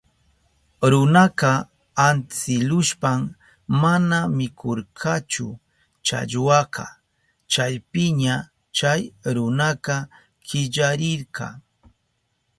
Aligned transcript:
Runaka 0.91 1.51
antsilushpan 2.07 3.21
mana 3.81 4.19
mikurkachu 4.37 5.47
challwaka. 6.05 6.85
Chaypiña 7.51 8.35
chay 8.77 9.01
runaka 9.35 9.95
killarirka. 10.47 11.47